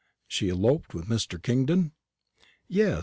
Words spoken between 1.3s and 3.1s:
Kingdon?" "Yes.